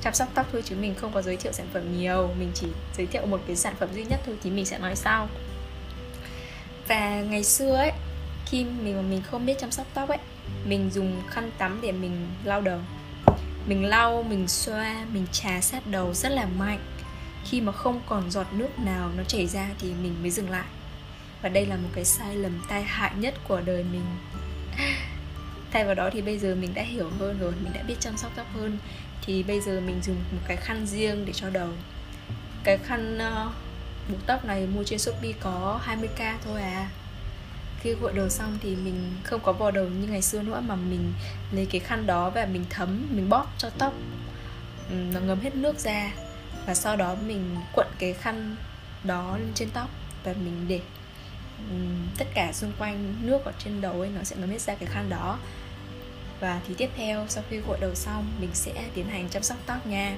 chăm 0.00 0.14
sóc 0.14 0.28
tóc 0.34 0.46
thôi 0.52 0.62
chứ 0.64 0.76
mình 0.80 0.94
không 0.94 1.12
có 1.12 1.22
giới 1.22 1.36
thiệu 1.36 1.52
sản 1.52 1.66
phẩm 1.72 1.98
nhiều. 1.98 2.30
Mình 2.38 2.50
chỉ 2.54 2.66
giới 2.96 3.06
thiệu 3.06 3.26
một 3.26 3.40
cái 3.46 3.56
sản 3.56 3.74
phẩm 3.78 3.88
duy 3.94 4.04
nhất 4.04 4.20
thôi 4.26 4.36
thì 4.42 4.50
mình 4.50 4.64
sẽ 4.64 4.78
nói 4.78 4.96
sau. 4.96 5.28
Và 6.88 7.20
ngày 7.20 7.44
xưa 7.44 7.76
ấy, 7.76 7.92
khi 8.46 8.64
mình 8.64 8.96
mà 8.96 9.02
mình 9.02 9.22
không 9.30 9.46
biết 9.46 9.58
chăm 9.58 9.70
sóc 9.70 9.86
tóc 9.94 10.08
ấy, 10.08 10.18
mình 10.64 10.90
dùng 10.90 11.22
khăn 11.28 11.50
tắm 11.58 11.78
để 11.82 11.92
mình 11.92 12.26
lau 12.44 12.60
đầu. 12.60 12.78
Mình 13.66 13.84
lau, 13.84 14.22
mình 14.22 14.48
xoa, 14.48 15.04
mình 15.12 15.26
trà 15.32 15.60
sát 15.60 15.86
đầu 15.86 16.14
rất 16.14 16.32
là 16.32 16.46
mạnh 16.58 16.80
khi 17.44 17.60
mà 17.60 17.72
không 17.72 18.00
còn 18.08 18.30
giọt 18.30 18.46
nước 18.52 18.78
nào 18.78 19.10
nó 19.16 19.24
chảy 19.24 19.46
ra 19.46 19.68
thì 19.78 19.92
mình 20.02 20.14
mới 20.20 20.30
dừng 20.30 20.50
lại. 20.50 20.66
Và 21.42 21.48
đây 21.48 21.66
là 21.66 21.76
một 21.76 21.88
cái 21.94 22.04
sai 22.04 22.36
lầm 22.36 22.62
tai 22.68 22.82
hại 22.82 23.12
nhất 23.16 23.34
của 23.48 23.60
đời 23.60 23.84
mình. 23.92 24.04
Thay 25.72 25.84
vào 25.84 25.94
đó 25.94 26.10
thì 26.12 26.22
bây 26.22 26.38
giờ 26.38 26.54
mình 26.54 26.74
đã 26.74 26.82
hiểu 26.82 27.10
hơn 27.18 27.38
rồi 27.38 27.52
mình 27.62 27.72
đã 27.72 27.82
biết 27.82 27.94
chăm 28.00 28.16
sóc 28.16 28.32
tóc 28.36 28.46
hơn 28.54 28.78
thì 29.26 29.42
bây 29.42 29.60
giờ 29.60 29.80
mình 29.80 30.00
dùng 30.02 30.16
một 30.32 30.40
cái 30.48 30.56
khăn 30.56 30.86
riêng 30.86 31.24
để 31.26 31.32
cho 31.32 31.50
đầu. 31.50 31.68
Cái 32.64 32.78
khăn 32.78 33.18
ờ, 33.18 33.46
uh, 33.46 33.52
buộc 34.10 34.26
tóc 34.26 34.44
này 34.44 34.66
mua 34.66 34.84
trên 34.84 34.98
shopee 34.98 35.32
có 35.40 35.80
20k 35.86 36.34
thôi 36.44 36.62
à. 36.62 36.88
Khi 37.80 37.94
gội 37.94 38.12
đầu 38.12 38.28
xong 38.28 38.58
thì 38.62 38.76
mình 38.76 39.12
không 39.22 39.40
có 39.40 39.52
vò 39.52 39.70
đầu 39.70 39.84
như 39.84 40.08
ngày 40.08 40.22
xưa 40.22 40.42
nữa 40.42 40.62
mà 40.66 40.74
mình 40.74 41.12
lấy 41.52 41.66
cái 41.66 41.80
khăn 41.80 42.06
đó 42.06 42.30
và 42.30 42.46
mình 42.46 42.64
thấm 42.70 43.06
mình 43.10 43.28
bóp 43.28 43.46
cho 43.58 43.70
tóc. 43.78 43.92
Nó 44.90 45.20
ngấm 45.20 45.40
hết 45.40 45.54
nước 45.54 45.78
ra 45.78 46.12
và 46.66 46.74
sau 46.74 46.96
đó 46.96 47.16
mình 47.26 47.56
cuộn 47.72 47.86
cái 47.98 48.12
khăn 48.12 48.56
đó 49.04 49.36
lên 49.36 49.52
trên 49.54 49.70
tóc 49.70 49.88
và 50.24 50.32
mình 50.32 50.64
để 50.68 50.80
tất 52.18 52.26
cả 52.34 52.52
xung 52.52 52.72
quanh 52.78 53.14
nước 53.22 53.44
ở 53.44 53.52
trên 53.58 53.80
đầu 53.80 54.00
ấy, 54.00 54.10
nó 54.16 54.22
sẽ 54.22 54.36
ngấm 54.36 54.50
hết 54.50 54.60
ra 54.60 54.74
cái 54.74 54.88
khăn 54.92 55.08
đó. 55.08 55.38
Và 56.40 56.60
thì 56.68 56.74
tiếp 56.74 56.90
theo, 56.96 57.26
sau 57.28 57.44
khi 57.50 57.56
gội 57.56 57.78
đầu 57.80 57.94
xong, 57.94 58.32
mình 58.40 58.50
sẽ 58.52 58.72
tiến 58.94 59.08
hành 59.08 59.28
chăm 59.28 59.42
sóc 59.42 59.58
tóc 59.66 59.86
nha. 59.86 60.16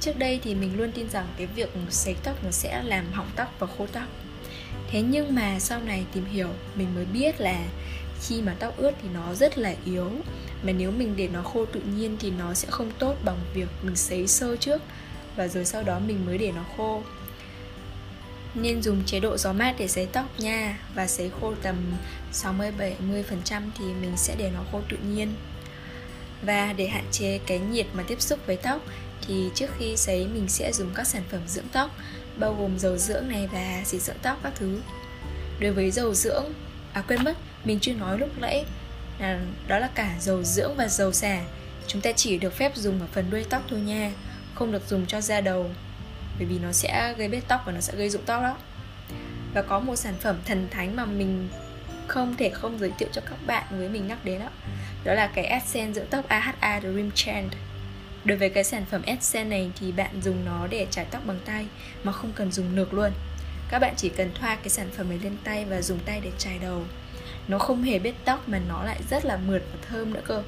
Trước 0.00 0.18
đây 0.18 0.40
thì 0.42 0.54
mình 0.54 0.76
luôn 0.76 0.92
tin 0.92 1.10
rằng 1.10 1.26
cái 1.36 1.46
việc 1.46 1.70
sấy 1.90 2.16
tóc 2.22 2.44
nó 2.44 2.50
sẽ 2.50 2.82
làm 2.82 3.12
hỏng 3.12 3.30
tóc 3.36 3.54
và 3.58 3.66
khô 3.78 3.86
tóc. 3.92 4.04
Thế 4.90 5.02
nhưng 5.02 5.34
mà 5.34 5.58
sau 5.58 5.80
này 5.80 6.04
tìm 6.12 6.24
hiểu, 6.24 6.48
mình 6.74 6.94
mới 6.94 7.04
biết 7.04 7.40
là 7.40 7.64
khi 8.22 8.42
mà 8.42 8.54
tóc 8.58 8.76
ướt 8.76 8.92
thì 9.02 9.08
nó 9.14 9.34
rất 9.34 9.58
là 9.58 9.74
yếu. 9.84 10.10
Mà 10.62 10.72
nếu 10.72 10.90
mình 10.90 11.16
để 11.16 11.28
nó 11.32 11.42
khô 11.42 11.64
tự 11.64 11.80
nhiên 11.80 12.16
thì 12.20 12.30
nó 12.30 12.54
sẽ 12.54 12.68
không 12.70 12.90
tốt 12.98 13.16
bằng 13.24 13.38
việc 13.54 13.68
mình 13.82 13.96
sấy 13.96 14.26
sơ 14.26 14.56
trước 14.56 14.82
và 15.38 15.48
rồi 15.48 15.64
sau 15.64 15.82
đó 15.82 15.98
mình 15.98 16.26
mới 16.26 16.38
để 16.38 16.52
nó 16.52 16.64
khô. 16.76 17.02
Nên 18.54 18.82
dùng 18.82 19.04
chế 19.06 19.20
độ 19.20 19.36
gió 19.36 19.52
mát 19.52 19.74
để 19.78 19.88
sấy 19.88 20.06
tóc 20.06 20.40
nha, 20.40 20.78
và 20.94 21.06
sấy 21.06 21.30
khô 21.40 21.54
tầm 21.62 21.76
60-70% 22.32 23.62
thì 23.78 23.84
mình 23.84 24.16
sẽ 24.16 24.34
để 24.38 24.50
nó 24.54 24.60
khô 24.72 24.80
tự 24.88 24.96
nhiên. 24.96 25.34
Và 26.42 26.72
để 26.72 26.86
hạn 26.86 27.04
chế 27.12 27.38
cái 27.46 27.58
nhiệt 27.58 27.86
mà 27.92 28.02
tiếp 28.08 28.20
xúc 28.20 28.38
với 28.46 28.56
tóc 28.56 28.82
thì 29.26 29.48
trước 29.54 29.66
khi 29.78 29.96
sấy 29.96 30.26
mình 30.26 30.48
sẽ 30.48 30.72
dùng 30.72 30.90
các 30.94 31.06
sản 31.06 31.22
phẩm 31.30 31.40
dưỡng 31.46 31.68
tóc, 31.72 31.90
bao 32.36 32.54
gồm 32.54 32.78
dầu 32.78 32.96
dưỡng 32.96 33.28
này 33.28 33.48
và 33.52 33.82
xịt 33.84 34.02
dưỡng 34.02 34.18
tóc 34.22 34.38
các 34.42 34.52
thứ. 34.56 34.80
Đối 35.60 35.72
với 35.72 35.90
dầu 35.90 36.14
dưỡng 36.14 36.44
à 36.92 37.02
quên 37.08 37.24
mất, 37.24 37.36
mình 37.64 37.78
chưa 37.80 37.94
nói 37.94 38.18
lúc 38.18 38.38
nãy 38.38 38.64
là, 39.18 39.40
đó 39.68 39.78
là 39.78 39.90
cả 39.94 40.16
dầu 40.20 40.42
dưỡng 40.42 40.76
và 40.76 40.88
dầu 40.88 41.12
xả. 41.12 41.40
Chúng 41.86 42.02
ta 42.02 42.12
chỉ 42.12 42.38
được 42.38 42.54
phép 42.54 42.76
dùng 42.76 43.00
ở 43.00 43.06
phần 43.12 43.30
đuôi 43.30 43.44
tóc 43.50 43.62
thôi 43.68 43.80
nha 43.80 44.12
không 44.58 44.72
được 44.72 44.88
dùng 44.88 45.06
cho 45.06 45.20
da 45.20 45.40
đầu, 45.40 45.70
bởi 46.38 46.46
vì 46.46 46.58
nó 46.58 46.72
sẽ 46.72 47.14
gây 47.18 47.28
bết 47.28 47.48
tóc 47.48 47.62
và 47.66 47.72
nó 47.72 47.80
sẽ 47.80 47.92
gây 47.96 48.10
rụng 48.10 48.22
tóc 48.26 48.42
đó. 48.42 48.56
Và 49.54 49.62
có 49.62 49.78
một 49.80 49.96
sản 49.96 50.14
phẩm 50.20 50.36
thần 50.44 50.68
thánh 50.70 50.96
mà 50.96 51.04
mình 51.04 51.48
không 52.06 52.34
thể 52.36 52.50
không 52.50 52.78
giới 52.78 52.92
thiệu 52.98 53.08
cho 53.12 53.20
các 53.20 53.46
bạn 53.46 53.64
với 53.70 53.88
mình 53.88 54.06
nhắc 54.06 54.24
đến 54.24 54.40
đó 54.40 54.48
đó 55.04 55.14
là 55.14 55.26
cái 55.26 55.44
Essence 55.44 55.92
dưỡng 55.92 56.06
tóc 56.10 56.28
AHA 56.28 56.80
Dream 56.80 57.10
Trend. 57.14 57.52
Đối 58.24 58.38
với 58.38 58.50
cái 58.50 58.64
sản 58.64 58.84
phẩm 58.90 59.02
Essence 59.02 59.50
này 59.50 59.70
thì 59.80 59.92
bạn 59.92 60.22
dùng 60.22 60.44
nó 60.44 60.66
để 60.66 60.86
chải 60.90 61.04
tóc 61.04 61.22
bằng 61.26 61.38
tay 61.44 61.66
mà 62.04 62.12
không 62.12 62.32
cần 62.34 62.52
dùng 62.52 62.76
lược 62.76 62.94
luôn. 62.94 63.10
Các 63.70 63.78
bạn 63.78 63.94
chỉ 63.96 64.08
cần 64.08 64.30
thoa 64.34 64.56
cái 64.56 64.68
sản 64.68 64.90
phẩm 64.96 65.08
này 65.08 65.18
lên 65.22 65.36
tay 65.44 65.64
và 65.64 65.82
dùng 65.82 65.98
tay 65.98 66.20
để 66.20 66.30
chải 66.38 66.58
đầu. 66.58 66.84
Nó 67.48 67.58
không 67.58 67.82
hề 67.82 67.98
bết 67.98 68.14
tóc 68.24 68.48
mà 68.48 68.60
nó 68.68 68.82
lại 68.84 69.00
rất 69.10 69.24
là 69.24 69.36
mượt 69.36 69.62
và 69.72 69.78
thơm 69.88 70.12
nữa 70.12 70.22
cơ 70.24 70.42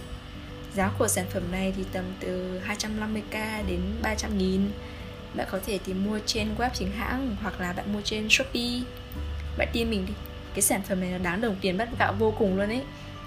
giá 0.75 0.91
của 0.99 1.09
sản 1.09 1.27
phẩm 1.31 1.43
này 1.53 1.73
thì 1.77 1.85
tầm 1.93 2.05
từ 2.21 2.61
250k 2.69 3.67
đến 3.67 3.81
300 4.03 4.39
nghìn. 4.39 4.71
Bạn 5.35 5.47
có 5.51 5.59
thể 5.67 5.79
tìm 5.85 6.05
mua 6.05 6.19
trên 6.27 6.49
web 6.59 6.71
chính 6.75 6.93
hãng 6.93 7.37
hoặc 7.43 7.61
là 7.61 7.73
bạn 7.73 7.93
mua 7.93 8.01
trên 8.05 8.29
shopee. 8.29 8.81
Bạn 9.59 9.69
tin 9.73 9.91
mình 9.91 10.07
đi, 10.07 10.13
cái 10.55 10.63
sản 10.63 10.83
phẩm 10.83 11.01
này 11.01 11.11
là 11.11 11.19
đáng 11.19 11.41
đồng 11.41 11.57
tiền 11.61 11.77
bắt 11.79 11.89
gạo 11.99 12.15
vô 12.19 12.35
cùng 12.39 12.57
luôn 12.57 12.69
ấy. 12.69 12.83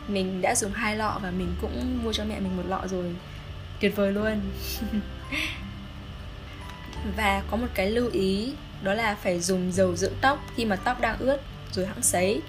Mình 0.08 0.42
đã 0.42 0.56
dùng 0.56 0.72
hai 0.72 0.96
lọ 0.96 1.20
và 1.24 1.32
mình 1.32 1.56
cũng 1.62 2.00
mua 2.04 2.14
cho 2.14 2.26
mẹ 2.26 2.40
mình 2.40 2.58
một 2.58 2.64
lọ 2.68 2.82
rồi. 2.88 3.16
Tuyệt 3.80 3.96
vời 3.96 4.12
luôn. 4.12 4.42
Và 7.18 7.44
có 7.52 7.58
một 7.58 7.68
cái 7.74 7.92
lưu 7.92 8.10
ý, 8.10 8.54
đó 8.82 8.94
là 8.94 9.16
phải 9.16 9.40
dùng 9.40 9.72
dầu 9.72 9.96
dưỡng 9.96 10.14
tóc 10.22 10.44
khi 10.56 10.66
mà 10.66 10.76
tóc 10.76 11.02
đang 11.02 11.20
ướt 11.20 11.38
rồi 11.72 11.86
hãng 11.86 12.02
sấy, 12.02 12.42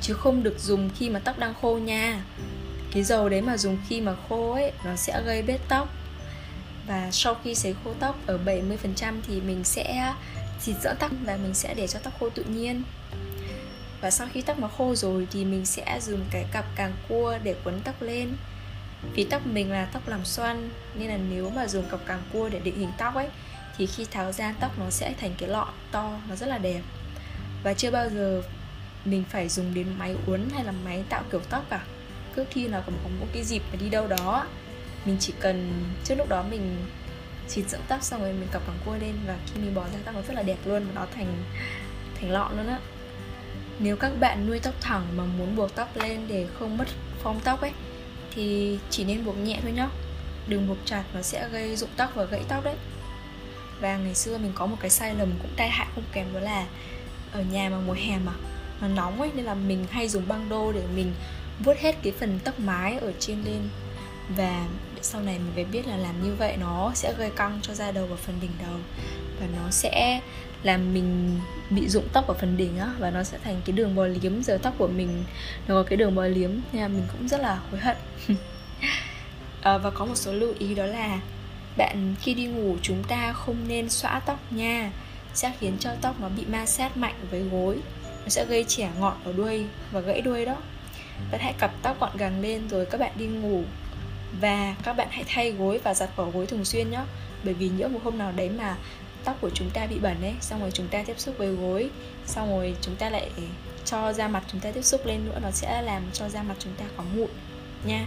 chứ 0.00 0.14
không 0.14 0.42
được 0.42 0.58
dùng 0.58 0.90
khi 0.96 1.10
mà 1.10 1.18
tóc 1.18 1.38
đang 1.38 1.54
khô 1.62 1.78
nha 1.78 2.22
cái 2.92 3.02
dầu 3.02 3.28
đấy 3.28 3.40
mà 3.40 3.56
dùng 3.56 3.78
khi 3.88 4.00
mà 4.00 4.14
khô 4.28 4.52
ấy, 4.52 4.72
nó 4.84 4.96
sẽ 4.96 5.22
gây 5.24 5.42
bết 5.42 5.60
tóc. 5.68 5.88
Và 6.86 7.10
sau 7.10 7.36
khi 7.44 7.54
sấy 7.54 7.74
khô 7.84 7.94
tóc 8.00 8.18
ở 8.26 8.38
70% 8.44 9.14
thì 9.26 9.40
mình 9.40 9.64
sẽ 9.64 10.14
xịt 10.60 10.76
dưỡng 10.82 10.96
tóc 10.98 11.10
và 11.24 11.36
mình 11.36 11.54
sẽ 11.54 11.74
để 11.74 11.86
cho 11.86 11.98
tóc 11.98 12.12
khô 12.20 12.30
tự 12.30 12.44
nhiên. 12.44 12.82
Và 14.00 14.10
sau 14.10 14.28
khi 14.32 14.42
tóc 14.42 14.58
nó 14.58 14.68
khô 14.68 14.94
rồi 14.94 15.26
thì 15.30 15.44
mình 15.44 15.66
sẽ 15.66 16.00
dùng 16.02 16.20
cái 16.30 16.44
cặp 16.52 16.64
càng 16.76 16.92
cua 17.08 17.38
để 17.42 17.54
quấn 17.64 17.80
tóc 17.84 18.02
lên. 18.02 18.36
Vì 19.14 19.24
tóc 19.24 19.46
mình 19.46 19.70
là 19.70 19.88
tóc 19.92 20.08
làm 20.08 20.24
xoăn, 20.24 20.70
nên 20.94 21.08
là 21.08 21.18
nếu 21.30 21.50
mà 21.50 21.66
dùng 21.66 21.88
cặp 21.90 22.00
càng 22.06 22.22
cua 22.32 22.48
để 22.48 22.58
định 22.58 22.78
hình 22.78 22.92
tóc 22.98 23.14
ấy, 23.14 23.28
thì 23.76 23.86
khi 23.86 24.04
tháo 24.04 24.32
ra 24.32 24.54
tóc 24.60 24.78
nó 24.78 24.90
sẽ 24.90 25.14
thành 25.20 25.34
cái 25.38 25.48
lọ 25.48 25.68
to, 25.90 26.18
nó 26.28 26.36
rất 26.36 26.46
là 26.46 26.58
đẹp. 26.58 26.80
Và 27.62 27.74
chưa 27.74 27.90
bao 27.90 28.08
giờ 28.10 28.42
mình 29.04 29.24
phải 29.30 29.48
dùng 29.48 29.74
đến 29.74 29.86
máy 29.98 30.16
uốn 30.26 30.40
hay 30.54 30.64
là 30.64 30.72
máy 30.84 31.04
tạo 31.08 31.22
kiểu 31.32 31.40
tóc 31.50 31.64
cả 31.70 31.84
cứ 32.34 32.44
khi 32.50 32.68
nào 32.68 32.82
có 32.86 32.92
một 33.20 33.26
cái 33.32 33.42
dịp 33.42 33.62
mà 33.72 33.78
đi 33.80 33.88
đâu 33.88 34.06
đó, 34.06 34.46
mình 35.04 35.16
chỉ 35.20 35.32
cần, 35.40 35.84
trước 36.04 36.14
lúc 36.14 36.28
đó 36.28 36.44
mình 36.50 36.76
xịt 37.48 37.68
dưỡng 37.68 37.80
tóc 37.88 38.02
xong 38.02 38.20
rồi 38.20 38.32
mình 38.32 38.48
cặp 38.52 38.62
cẳng 38.66 38.78
cua 38.84 38.96
lên 39.00 39.14
và 39.26 39.36
khi 39.46 39.60
mình 39.60 39.74
bỏ 39.74 39.82
ra 39.82 39.98
tóc 40.04 40.14
nó 40.14 40.22
rất 40.22 40.34
là 40.34 40.42
đẹp 40.42 40.58
luôn 40.64 40.84
và 40.86 40.92
nó 40.94 41.06
thành 41.14 41.42
thành 42.20 42.30
lọn 42.30 42.56
luôn 42.56 42.66
á. 42.66 42.78
Nếu 43.78 43.96
các 43.96 44.12
bạn 44.20 44.46
nuôi 44.46 44.60
tóc 44.60 44.74
thẳng 44.80 45.06
mà 45.16 45.24
muốn 45.24 45.56
buộc 45.56 45.74
tóc 45.74 45.96
lên 45.96 46.20
để 46.28 46.46
không 46.58 46.78
mất 46.78 46.88
form 47.24 47.40
tóc 47.44 47.60
ấy, 47.60 47.72
thì 48.34 48.78
chỉ 48.90 49.04
nên 49.04 49.24
buộc 49.24 49.36
nhẹ 49.36 49.58
thôi 49.62 49.72
nhá. 49.72 49.88
Đừng 50.46 50.68
buộc 50.68 50.78
chặt 50.84 51.04
nó 51.14 51.22
sẽ 51.22 51.48
gây 51.48 51.76
rụng 51.76 51.90
tóc 51.96 52.10
và 52.14 52.24
gãy 52.24 52.42
tóc 52.48 52.64
đấy. 52.64 52.76
Và 53.80 53.96
ngày 53.96 54.14
xưa 54.14 54.38
mình 54.38 54.52
có 54.54 54.66
một 54.66 54.76
cái 54.80 54.90
sai 54.90 55.14
lầm 55.14 55.28
cũng 55.42 55.50
tai 55.56 55.68
hại 55.68 55.86
không 55.94 56.04
kém 56.12 56.26
đó 56.34 56.40
là 56.40 56.66
ở 57.32 57.42
nhà 57.42 57.68
mà 57.70 57.78
mùa 57.86 57.92
hè 57.92 58.18
mà 58.18 58.32
nó 58.80 58.88
nóng 58.88 59.20
ấy, 59.20 59.30
nên 59.34 59.44
là 59.44 59.54
mình 59.54 59.86
hay 59.90 60.08
dùng 60.08 60.28
băng 60.28 60.48
đô 60.48 60.72
để 60.72 60.82
mình 60.96 61.12
vuốt 61.64 61.76
hết 61.78 61.96
cái 62.02 62.12
phần 62.20 62.38
tóc 62.44 62.60
mái 62.60 62.98
ở 62.98 63.12
trên 63.18 63.44
lên. 63.44 63.68
Và 64.36 64.66
sau 65.00 65.22
này 65.22 65.38
mình 65.38 65.52
phải 65.54 65.64
biết 65.64 65.86
là 65.86 65.96
làm 65.96 66.22
như 66.24 66.34
vậy 66.34 66.56
nó 66.60 66.92
sẽ 66.94 67.14
gây 67.18 67.30
căng 67.30 67.58
cho 67.62 67.74
da 67.74 67.92
đầu 67.92 68.06
và 68.06 68.16
phần 68.16 68.34
đỉnh 68.40 68.50
đầu. 68.62 68.76
Và 69.40 69.46
nó 69.56 69.70
sẽ 69.70 70.20
làm 70.62 70.94
mình 70.94 71.40
bị 71.70 71.88
rụng 71.88 72.08
tóc 72.12 72.26
ở 72.26 72.34
phần 72.34 72.56
đỉnh 72.56 72.78
á 72.78 72.92
và 72.98 73.10
nó 73.10 73.22
sẽ 73.22 73.38
thành 73.44 73.60
cái 73.64 73.76
đường 73.76 73.94
bò 73.94 74.06
liếm. 74.06 74.42
Giờ 74.42 74.58
tóc 74.62 74.74
của 74.78 74.88
mình 74.88 75.24
nó 75.68 75.74
có 75.74 75.82
cái 75.82 75.96
đường 75.96 76.14
bò 76.14 76.24
liếm 76.24 76.50
nên 76.72 76.82
là 76.82 76.88
mình 76.88 77.04
cũng 77.12 77.28
rất 77.28 77.40
là 77.40 77.60
hối 77.70 77.80
hận. 77.80 77.96
À, 79.62 79.78
và 79.82 79.90
có 79.90 80.04
một 80.04 80.16
số 80.16 80.32
lưu 80.32 80.54
ý 80.58 80.74
đó 80.74 80.86
là 80.86 81.20
bạn 81.76 82.14
khi 82.20 82.34
đi 82.34 82.46
ngủ 82.46 82.76
chúng 82.82 83.04
ta 83.04 83.32
không 83.32 83.56
nên 83.68 83.90
xõa 83.90 84.20
tóc 84.20 84.52
nha. 84.52 84.92
Sẽ 85.34 85.52
khiến 85.60 85.76
cho 85.80 85.90
tóc 86.00 86.20
nó 86.20 86.28
bị 86.28 86.44
ma 86.46 86.66
sát 86.66 86.96
mạnh 86.96 87.14
với 87.30 87.40
gối 87.40 87.78
nó 88.22 88.28
sẽ 88.28 88.44
gây 88.44 88.64
trẻ 88.68 88.90
ngọn 88.98 89.16
ở 89.24 89.32
đuôi 89.32 89.66
và 89.92 90.00
gãy 90.00 90.20
đuôi 90.20 90.44
đó 90.44 90.56
bạn 91.30 91.40
hãy 91.40 91.52
cặp 91.58 91.72
tóc 91.82 92.00
gọn 92.00 92.16
gàng 92.16 92.40
lên 92.40 92.68
rồi 92.68 92.86
các 92.86 93.00
bạn 93.00 93.12
đi 93.16 93.26
ngủ. 93.26 93.62
Và 94.40 94.74
các 94.82 94.92
bạn 94.92 95.08
hãy 95.10 95.24
thay 95.28 95.52
gối 95.52 95.80
và 95.84 95.94
giặt 95.94 96.10
vỏ 96.16 96.24
gối 96.24 96.46
thường 96.46 96.64
xuyên 96.64 96.90
nhé. 96.90 97.00
Bởi 97.44 97.54
vì 97.54 97.68
nhỡ 97.68 97.88
một 97.88 98.00
hôm 98.04 98.18
nào 98.18 98.32
đấy 98.36 98.50
mà 98.50 98.76
tóc 99.24 99.36
của 99.40 99.50
chúng 99.54 99.70
ta 99.70 99.86
bị 99.86 99.98
bẩn 99.98 100.22
ấy 100.22 100.34
xong 100.40 100.60
rồi 100.60 100.70
chúng 100.70 100.88
ta 100.88 101.02
tiếp 101.06 101.20
xúc 101.20 101.34
với 101.38 101.48
gối 101.54 101.90
xong 102.26 102.56
rồi 102.56 102.76
chúng 102.80 102.96
ta 102.96 103.10
lại 103.10 103.30
cho 103.84 104.12
da 104.12 104.28
mặt 104.28 104.42
chúng 104.52 104.60
ta 104.60 104.70
tiếp 104.70 104.82
xúc 104.82 105.06
lên 105.06 105.24
nữa 105.24 105.38
nó 105.42 105.50
sẽ 105.50 105.82
làm 105.82 106.02
cho 106.12 106.28
da 106.28 106.42
mặt 106.42 106.54
chúng 106.58 106.72
ta 106.74 106.84
có 106.96 107.04
mụn 107.16 107.28
nha. 107.84 108.06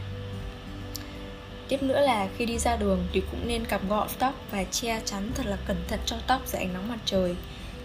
Tiếp 1.68 1.84
nữa 1.84 2.00
là 2.00 2.28
khi 2.38 2.46
đi 2.46 2.58
ra 2.58 2.76
đường 2.76 3.08
thì 3.14 3.22
cũng 3.32 3.48
nên 3.48 3.66
cặp 3.66 3.82
gọn 3.90 4.08
tóc 4.20 4.34
và 4.52 4.64
che 4.64 5.02
chắn 5.06 5.32
thật 5.36 5.46
là 5.46 5.58
cẩn 5.68 5.78
thận 5.88 6.00
cho 6.06 6.16
tóc 6.28 6.42
dưới 6.48 6.62
ánh 6.62 6.74
nắng 6.74 6.88
mặt 6.88 7.00
trời. 7.06 7.36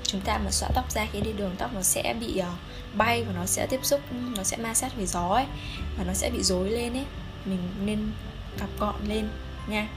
Chúng 0.03 0.21
ta 0.21 0.39
mà 0.39 0.51
xõa 0.51 0.69
tóc 0.75 0.93
ra 0.93 1.07
khi 1.13 1.21
đi 1.21 1.33
đường 1.33 1.55
tóc 1.59 1.75
nó 1.75 1.83
sẽ 1.83 2.15
bị 2.21 2.41
uh, 2.41 2.47
bay 2.95 3.25
và 3.25 3.33
nó 3.33 3.47
sẽ 3.47 3.67
tiếp 3.67 3.81
xúc, 3.83 4.01
nó 4.37 4.43
sẽ 4.43 4.57
ma 4.57 4.75
sát 4.75 4.97
với 4.97 5.07
gió 5.07 5.29
ấy, 5.29 5.47
và 5.99 6.05
nó 6.05 6.13
sẽ 6.13 6.31
bị 6.31 6.43
rối 6.43 6.71
lên 6.71 6.93
ấy. 6.93 7.05
Mình 7.45 7.59
nên 7.85 8.13
cặp 8.59 8.69
gọn 8.79 8.95
lên 9.09 9.29
nha. 9.67 9.89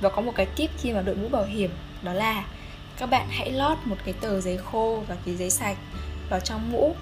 Và 0.00 0.08
có 0.08 0.22
một 0.22 0.32
cái 0.34 0.46
tip 0.46 0.70
khi 0.78 0.92
mà 0.92 1.02
đội 1.02 1.16
mũ 1.16 1.28
bảo 1.28 1.44
hiểm, 1.44 1.70
đó 2.02 2.12
là 2.12 2.44
các 2.96 3.06
bạn 3.10 3.26
hãy 3.30 3.52
lót 3.52 3.78
một 3.84 3.96
cái 4.04 4.14
tờ 4.20 4.40
giấy 4.40 4.58
khô 4.58 5.02
và 5.08 5.16
cái 5.26 5.36
giấy 5.36 5.50
sạch 5.50 5.76
vào 6.30 6.40
trong 6.40 6.72
mũ, 6.72 6.96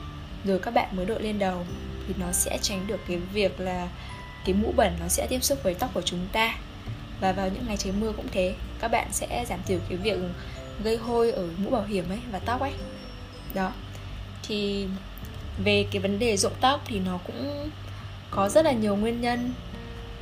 rồi 0.44 0.58
các 0.58 0.74
bạn 0.74 0.96
mới 0.96 1.06
đội 1.06 1.22
lên 1.22 1.38
đầu. 1.38 1.66
Thì 2.08 2.14
nó 2.18 2.32
sẽ 2.32 2.58
tránh 2.62 2.86
được 2.86 3.00
cái 3.08 3.16
việc 3.16 3.60
là 3.60 3.88
cái 4.44 4.54
mũ 4.54 4.72
bẩn 4.76 4.96
nó 5.00 5.08
sẽ 5.08 5.26
tiếp 5.26 5.44
xúc 5.44 5.58
với 5.62 5.74
tóc 5.74 5.90
của 5.94 6.02
chúng 6.02 6.26
ta. 6.32 6.56
Và 7.20 7.32
vào 7.32 7.48
những 7.48 7.66
ngày 7.66 7.76
trời 7.76 7.92
mưa 7.92 8.12
cũng 8.12 8.26
thế, 8.32 8.54
các 8.80 8.90
bạn 8.90 9.08
sẽ 9.12 9.44
giảm 9.48 9.60
thiểu 9.66 9.78
cái 9.88 9.98
việc 9.98 10.18
gây 10.84 10.96
hôi 10.96 11.32
ở 11.32 11.48
mũ 11.56 11.70
bảo 11.70 11.84
hiểm 11.84 12.08
ấy 12.08 12.18
và 12.32 12.38
tóc 12.38 12.60
ấy. 12.60 12.72
Đó 13.54 13.72
thì 14.46 14.86
về 15.64 15.86
cái 15.90 16.02
vấn 16.02 16.18
đề 16.18 16.36
rụng 16.36 16.52
tóc 16.60 16.82
thì 16.84 17.00
nó 17.00 17.18
cũng 17.26 17.70
có 18.30 18.48
rất 18.48 18.64
là 18.64 18.72
nhiều 18.72 18.96
nguyên 18.96 19.20
nhân. 19.20 19.52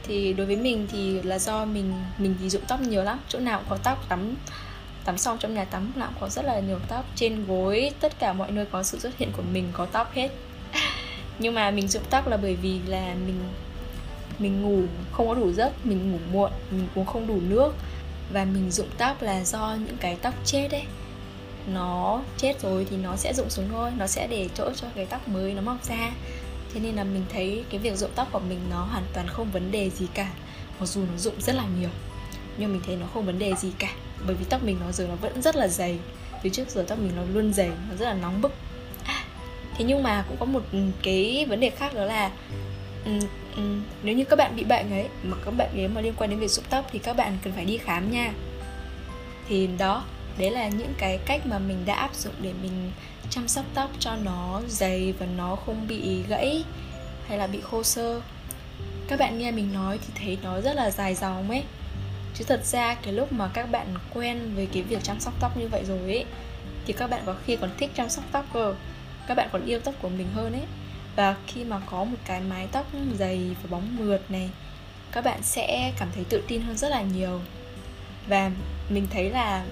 Thì 0.03 0.33
đối 0.33 0.47
với 0.47 0.57
mình 0.57 0.87
thì 0.93 1.23
là 1.23 1.39
do 1.39 1.65
mình 1.65 1.93
mình 2.19 2.35
thì 2.41 2.49
rụng 2.49 2.63
tóc 2.69 2.81
nhiều 2.81 3.03
lắm. 3.03 3.21
Chỗ 3.29 3.39
nào 3.39 3.59
cũng 3.59 3.69
có 3.71 3.77
tóc 3.85 4.09
tắm 4.09 4.35
tắm 5.05 5.19
xong 5.19 5.39
trong 5.39 5.55
nhà 5.55 5.65
tắm 5.65 5.93
nào 5.95 6.09
cũng 6.09 6.21
có 6.21 6.29
rất 6.29 6.45
là 6.45 6.61
nhiều 6.61 6.79
tóc. 6.89 7.05
Trên 7.15 7.47
gối 7.47 7.91
tất 8.01 8.19
cả 8.19 8.33
mọi 8.33 8.51
nơi 8.51 8.67
có 8.67 8.83
sự 8.83 8.99
xuất 8.99 9.19
hiện 9.19 9.33
của 9.37 9.43
mình 9.53 9.69
có 9.73 9.87
tóc 9.87 10.13
hết. 10.13 10.29
Nhưng 11.39 11.55
mà 11.55 11.71
mình 11.71 11.89
rụng 11.89 12.03
tóc 12.11 12.29
là 12.29 12.37
bởi 12.37 12.57
vì 12.57 12.81
là 12.87 13.15
mình 13.27 13.41
mình 14.39 14.63
ngủ 14.63 14.83
không 15.13 15.29
có 15.29 15.35
đủ 15.35 15.53
giấc, 15.53 15.87
mình 15.87 16.13
ngủ 16.13 16.19
muộn, 16.33 16.51
mình 16.71 16.89
uống 16.95 17.07
không 17.07 17.27
đủ 17.27 17.41
nước. 17.49 17.75
Và 18.33 18.45
mình 18.45 18.71
rụng 18.71 18.89
tóc 18.99 19.23
là 19.23 19.45
do 19.45 19.77
những 19.87 19.97
cái 20.01 20.17
tóc 20.23 20.35
chết 20.45 20.69
ấy 20.71 20.85
nó 21.67 22.23
chết 22.37 22.61
rồi 22.61 22.87
thì 22.91 22.97
nó 22.97 23.17
sẽ 23.17 23.35
rụng 23.35 23.51
xuống 23.51 23.69
thôi 23.71 23.91
nó 23.99 24.07
sẽ 24.07 24.27
để 24.27 24.49
chỗ 24.55 24.71
cho 24.77 24.87
cái 24.95 25.07
tóc 25.07 25.29
mới 25.29 25.55
nó 25.55 25.63
mọc 25.63 25.85
ra. 25.85 26.13
Thế 26.75 26.81
nên 26.81 26.95
là 26.95 27.05
mình 27.05 27.25
thấy 27.33 27.65
cái 27.71 27.81
việc 27.81 27.97
rụng 27.97 28.11
tóc 28.15 28.29
của 28.33 28.41
mình 28.49 28.59
nó 28.71 28.85
hoàn 28.85 29.05
toàn 29.13 29.29
không 29.29 29.51
vấn 29.51 29.71
đề 29.71 29.91
gì 29.91 30.07
cả 30.15 30.31
mặc 30.81 30.87
dù 30.87 31.01
nó 31.01 31.19
rụng 31.19 31.41
rất 31.41 31.55
là 31.55 31.65
nhiều 31.81 31.91
nhưng 32.59 32.73
mình 32.73 32.83
thấy 32.87 32.97
nó 32.97 33.07
không 33.15 33.27
vấn 33.27 33.39
đề 33.39 33.55
gì 33.55 33.73
cả. 33.79 33.95
Bởi 34.27 34.35
vì 34.35 34.45
tóc 34.45 34.65
mình 34.65 34.79
nó 34.81 34.93
giờ 34.93 35.07
nó 35.09 35.15
vẫn 35.15 35.43
rất 35.43 35.57
là 35.57 35.69
dày 35.69 35.99
từ 36.43 36.51
trước 36.51 36.71
giờ 36.71 36.85
tóc 36.89 36.99
mình 36.99 37.13
nó 37.17 37.23
luôn 37.35 37.53
dày 37.53 37.69
nó 37.69 37.97
rất 37.97 38.07
là 38.07 38.15
nóng 38.15 38.43
bức. 38.43 38.53
Thế 39.75 39.85
nhưng 39.85 40.03
mà 40.03 40.25
cũng 40.29 40.37
có 40.41 40.47
một 40.47 40.63
ừ, 40.73 40.79
cái 41.03 41.47
vấn 41.49 41.61
đề 41.61 41.71
khác 41.71 41.95
đó 41.95 42.05
là 42.05 42.31
um, 43.05 43.21
um, 43.57 43.83
nếu 44.03 44.17
như 44.17 44.25
các 44.25 44.37
bạn 44.37 44.57
bị 44.57 44.65
bệnh 44.65 44.91
ấy 44.91 45.07
mà 45.23 45.37
các 45.45 45.51
bạn 45.51 45.69
ấy 45.77 45.89
mà 45.89 46.01
liên 46.01 46.15
quan 46.17 46.31
đến 46.31 46.39
việc 46.39 46.51
rụng 46.51 46.65
tóc 46.71 46.87
thì 46.93 46.99
các 46.99 47.17
bạn 47.17 47.39
cần 47.45 47.53
phải 47.53 47.65
đi 47.65 47.79
khám 47.79 48.11
nha. 48.11 48.33
Thì 49.49 49.69
đó 49.79 50.05
đấy 50.39 50.51
là 50.51 50.69
những 50.69 50.95
cái 50.99 51.19
cách 51.27 51.47
mà 51.47 51.59
mình 51.59 51.85
đã 51.85 51.95
áp 51.95 52.15
dụng 52.15 52.35
để 52.41 52.53
mình 52.63 52.93
chăm 53.31 53.49
sóc 53.49 53.65
tóc 53.75 53.91
cho 53.99 54.17
nó 54.17 54.61
dày 54.69 55.13
và 55.19 55.27
nó 55.37 55.57
không 55.57 55.89
bị 55.89 56.23
gãy 56.29 56.65
hay 57.29 57.39
là 57.39 57.47
bị 57.47 57.61
khô 57.61 57.83
sơ. 57.83 58.21
Các 59.09 59.19
bạn 59.19 59.39
nghe 59.39 59.51
mình 59.51 59.73
nói 59.73 59.99
thì 59.99 60.13
thấy 60.21 60.39
nó 60.43 60.61
rất 60.61 60.77
là 60.77 60.91
dài 60.91 61.15
dòng 61.15 61.51
ấy. 61.51 61.63
Chứ 62.35 62.45
thật 62.45 62.65
ra 62.65 62.95
cái 62.95 63.13
lúc 63.13 63.33
mà 63.33 63.49
các 63.55 63.71
bạn 63.71 63.87
quen 64.15 64.55
với 64.55 64.67
cái 64.73 64.83
việc 64.83 65.03
chăm 65.03 65.21
sóc 65.21 65.35
tóc 65.41 65.57
như 65.57 65.69
vậy 65.69 65.85
rồi 65.85 65.99
ấy, 65.99 66.25
thì 66.87 66.93
các 66.93 67.11
bạn 67.11 67.23
có 67.27 67.35
khi 67.47 67.57
còn 67.57 67.71
thích 67.79 67.91
chăm 67.95 68.09
sóc 68.09 68.25
tóc 68.33 68.47
cơ. 68.53 68.75
Các 69.27 69.35
bạn 69.35 69.49
còn 69.53 69.67
yêu 69.67 69.81
tóc 69.81 69.95
của 70.03 70.09
mình 70.09 70.27
hơn 70.35 70.53
ấy. 70.53 70.67
Và 71.17 71.37
khi 71.47 71.65
mà 71.65 71.81
có 71.87 72.05
một 72.05 72.17
cái 72.25 72.41
mái 72.41 72.67
tóc 72.73 72.87
dày 73.19 73.57
và 73.63 73.69
bóng 73.71 73.97
mượt 73.99 74.31
này, 74.31 74.51
các 75.13 75.25
bạn 75.25 75.43
sẽ 75.43 75.93
cảm 75.99 76.09
thấy 76.15 76.25
tự 76.29 76.43
tin 76.49 76.63
hơn 76.63 76.77
rất 76.77 76.89
là 76.89 77.03
nhiều. 77.03 77.41
Và 78.29 78.51
mình 78.89 79.07
thấy 79.11 79.31
là 79.31 79.65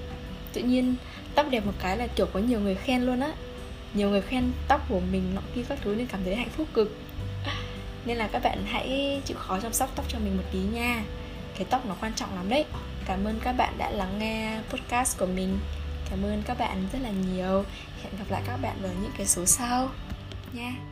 tự 0.53 0.63
nhiên 0.63 0.95
tóc 1.35 1.47
đẹp 1.51 1.67
một 1.67 1.73
cái 1.83 1.97
là, 1.97 2.07
kiểu, 2.07 2.27
có 2.27 2.41
nhiều 2.41 2.61
người 2.61 2.75
khen 2.75 3.03
luôn 3.03 3.21
á. 3.21 3.33
Nhiều 3.95 4.11
người 4.11 4.23
khen 4.23 4.53
tóc 4.69 4.87
của 4.89 5.01
mình 5.13 5.35
nọ 5.35 5.41
kia 5.55 5.63
các 5.69 5.79
thứ 5.83 5.95
nên 5.95 6.07
cảm 6.07 6.21
thấy 6.25 6.37
hạnh 6.37 6.51
phúc 6.51 6.67
cực. 6.75 6.97
Nên 8.05 8.17
là 8.17 8.29
các 8.33 8.43
bạn 8.43 8.65
hãy 8.67 9.21
chịu 9.25 9.37
khó 9.41 9.61
chăm 9.61 9.73
sóc 9.73 9.93
tóc 9.97 10.05
cho 10.09 10.19
mình 10.19 10.37
một 10.37 10.43
tí 10.53 10.59
nha. 10.59 11.03
Cái 11.55 11.67
tóc 11.71 11.87
nó 11.87 11.95
quan 12.01 12.13
trọng 12.17 12.35
lắm 12.35 12.49
đấy. 12.49 12.65
Cảm 13.07 13.25
ơn 13.25 13.41
các 13.43 13.53
bạn 13.53 13.75
đã 13.79 13.91
lắng 13.91 14.19
nghe 14.19 14.61
podcast 14.71 15.19
của 15.19 15.27
mình. 15.27 15.59
Cảm 16.11 16.23
ơn 16.23 16.43
các 16.47 16.59
bạn 16.59 16.87
rất 16.93 16.99
là 17.03 17.11
nhiều. 17.11 17.65
Hẹn 18.03 18.13
gặp 18.19 18.31
lại 18.31 18.43
các 18.47 18.57
bạn 18.57 18.77
vào 18.83 18.93
những 19.03 19.13
cái 19.17 19.27
số 19.27 19.47
sau 19.47 19.89
nha. 20.53 20.90